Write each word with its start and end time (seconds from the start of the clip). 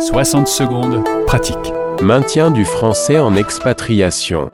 60 0.00 0.46
secondes, 0.46 1.04
pratique. 1.26 1.72
Maintien 2.02 2.50
du 2.50 2.64
français 2.64 3.18
en 3.18 3.34
expatriation. 3.34 4.50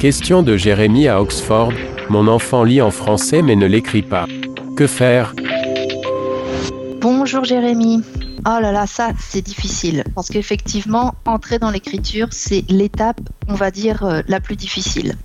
Question 0.00 0.42
de 0.42 0.56
Jérémy 0.56 1.06
à 1.06 1.22
Oxford. 1.22 1.72
Mon 2.10 2.26
enfant 2.26 2.64
lit 2.64 2.82
en 2.82 2.90
français 2.90 3.42
mais 3.42 3.54
ne 3.54 3.66
l'écrit 3.66 4.02
pas. 4.02 4.26
Que 4.76 4.86
faire? 4.88 5.34
Bonjour 7.00 7.44
Jérémy. 7.44 8.02
Oh 8.46 8.60
là 8.60 8.72
là, 8.72 8.86
ça 8.86 9.12
c'est 9.18 9.40
difficile 9.40 10.04
parce 10.14 10.28
qu'effectivement, 10.28 11.14
entrer 11.26 11.58
dans 11.58 11.70
l'écriture, 11.70 12.28
c'est 12.30 12.64
l'étape, 12.68 13.20
on 13.48 13.54
va 13.54 13.70
dire, 13.70 14.04
euh, 14.04 14.20
la 14.26 14.40
plus 14.40 14.56
difficile. 14.56 15.16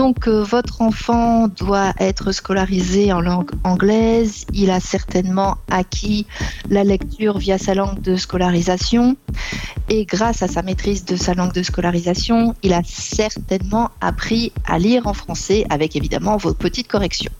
Donc 0.00 0.28
euh, 0.28 0.42
votre 0.42 0.80
enfant 0.80 1.46
doit 1.46 1.92
être 1.98 2.32
scolarisé 2.32 3.12
en 3.12 3.20
langue 3.20 3.50
anglaise, 3.64 4.46
il 4.54 4.70
a 4.70 4.80
certainement 4.80 5.58
acquis 5.70 6.26
la 6.70 6.84
lecture 6.84 7.36
via 7.36 7.58
sa 7.58 7.74
langue 7.74 8.00
de 8.00 8.16
scolarisation 8.16 9.18
et 9.90 10.06
grâce 10.06 10.42
à 10.42 10.48
sa 10.48 10.62
maîtrise 10.62 11.04
de 11.04 11.16
sa 11.16 11.34
langue 11.34 11.52
de 11.52 11.62
scolarisation, 11.62 12.54
il 12.62 12.72
a 12.72 12.80
certainement 12.82 13.90
appris 14.00 14.54
à 14.64 14.78
lire 14.78 15.06
en 15.06 15.12
français 15.12 15.66
avec 15.68 15.94
évidemment 15.96 16.38
vos 16.38 16.54
petites 16.54 16.88
corrections. 16.88 17.32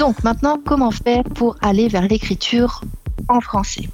Donc 0.00 0.24
maintenant, 0.24 0.58
comment 0.66 0.90
faire 0.90 1.22
pour 1.22 1.54
aller 1.62 1.86
vers 1.86 2.08
l'écriture 2.08 2.80
en 3.28 3.40
français? 3.40 3.88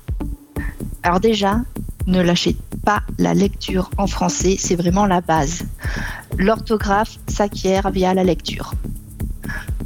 Alors 1.02 1.20
déjà, 1.20 1.60
ne 2.06 2.22
lâchez 2.22 2.56
pas 2.84 3.02
la 3.18 3.34
lecture 3.34 3.90
en 3.98 4.06
français, 4.06 4.56
c'est 4.58 4.74
vraiment 4.74 5.04
la 5.06 5.20
base. 5.20 5.64
L'orthographe 6.38 7.18
s'acquiert 7.28 7.90
via 7.90 8.14
la 8.14 8.24
lecture. 8.24 8.74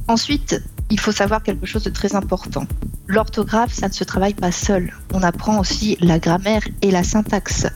Ensuite, 0.07 0.63
il 0.91 0.99
faut 0.99 1.13
savoir 1.13 1.43
quelque 1.43 1.67
chose 1.67 1.85
de 1.85 1.91
très 1.91 2.15
important. 2.15 2.67
L'orthographe, 3.07 3.73
ça 3.73 3.89
ne 3.89 3.93
se 3.93 4.05
travaille 4.05 4.35
pas 4.35 4.53
seul. 4.53 4.93
On 5.13 5.23
apprend 5.23 5.59
aussi 5.59 5.99
la 6.01 6.19
grammaire 6.19 6.63
et 6.83 6.91
la 6.91 7.03
syntaxe. 7.03 7.67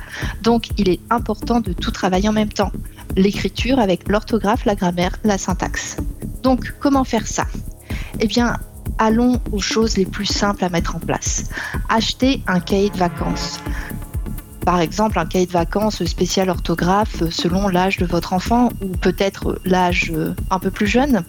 Donc, 0.42 0.68
il 0.78 0.88
est 0.88 1.00
important 1.10 1.60
de 1.60 1.72
tout 1.72 1.90
travailler 1.90 2.28
en 2.28 2.32
même 2.32 2.52
temps. 2.52 2.72
L'écriture 3.16 3.78
avec 3.78 4.08
l'orthographe, 4.08 4.64
la 4.64 4.74
grammaire, 4.74 5.16
la 5.24 5.36
syntaxe. 5.36 5.98
Donc, 6.42 6.74
comment 6.80 7.04
faire 7.04 7.26
ça? 7.26 7.46
Eh 8.20 8.26
bien, 8.26 8.56
allons 8.98 9.40
aux 9.52 9.60
choses 9.60 9.96
les 9.96 10.06
plus 10.06 10.26
simples 10.26 10.64
à 10.64 10.70
mettre 10.70 10.96
en 10.96 11.00
place. 11.00 11.44
Achetez 11.88 12.42
un 12.46 12.60
cahier 12.60 12.90
de 12.90 12.96
vacances 12.96 13.60
par 14.64 14.80
exemple 14.80 15.18
un 15.18 15.26
cahier 15.26 15.46
de 15.46 15.52
vacances 15.52 16.04
spécial 16.04 16.50
orthographe 16.50 17.28
selon 17.30 17.68
l'âge 17.68 17.98
de 17.98 18.06
votre 18.06 18.32
enfant 18.32 18.70
ou 18.82 18.88
peut-être 18.88 19.58
l'âge 19.64 20.12
un 20.50 20.58
peu 20.58 20.70
plus 20.70 20.86
jeune. 20.86 21.24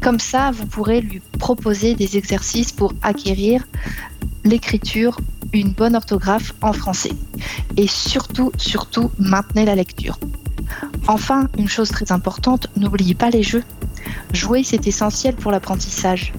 Comme 0.00 0.18
ça, 0.18 0.50
vous 0.50 0.66
pourrez 0.66 1.00
lui 1.00 1.20
proposer 1.38 1.94
des 1.94 2.16
exercices 2.16 2.72
pour 2.72 2.94
acquérir 3.02 3.66
l'écriture, 4.44 5.20
une 5.52 5.72
bonne 5.72 5.94
orthographe 5.94 6.54
en 6.62 6.72
français. 6.72 7.12
Et 7.76 7.86
surtout, 7.86 8.52
surtout, 8.56 9.10
maintenez 9.18 9.64
la 9.64 9.74
lecture. 9.74 10.18
Enfin, 11.06 11.48
une 11.58 11.68
chose 11.68 11.90
très 11.90 12.12
importante, 12.12 12.68
n'oubliez 12.76 13.14
pas 13.14 13.30
les 13.30 13.42
jeux. 13.42 13.64
Jouer, 14.32 14.62
c'est 14.62 14.86
essentiel 14.86 15.34
pour 15.34 15.50
l'apprentissage. 15.50 16.32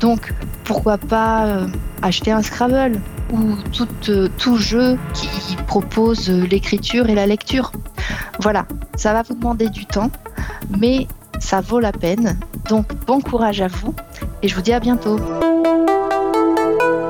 Donc, 0.00 0.32
pourquoi 0.64 0.96
pas 0.96 1.46
euh, 1.46 1.66
acheter 2.00 2.30
un 2.30 2.42
Scrabble 2.42 3.00
ou 3.32 3.56
tout, 3.72 3.88
euh, 4.08 4.28
tout 4.38 4.56
jeu 4.56 4.98
qui 5.14 5.56
propose 5.66 6.28
l'écriture 6.28 7.08
et 7.08 7.14
la 7.14 7.26
lecture. 7.26 7.72
Voilà, 8.40 8.66
ça 8.96 9.12
va 9.12 9.22
vous 9.22 9.34
demander 9.34 9.68
du 9.68 9.86
temps, 9.86 10.10
mais 10.78 11.06
ça 11.38 11.60
vaut 11.60 11.80
la 11.80 11.92
peine. 11.92 12.38
Donc, 12.68 12.94
bon 13.06 13.20
courage 13.20 13.60
à 13.60 13.68
vous 13.68 13.94
et 14.42 14.48
je 14.48 14.54
vous 14.54 14.62
dis 14.62 14.72
à 14.72 14.80
bientôt. 14.80 15.18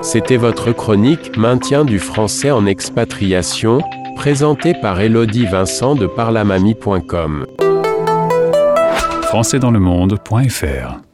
C'était 0.03 0.37
votre 0.37 0.73
chronique 0.73 1.37
Maintien 1.37 1.85
du 1.85 1.99
français 1.99 2.51
en 2.51 2.67
expatriation, 2.67 3.81
présentée 4.17 4.75
par 4.75 5.01
Elodie 5.01 5.47
Vincent 5.47 5.95
de 5.95 6.07
parlamamie.com. 6.07 7.47
françaisdanslemonde.fr 9.23 11.12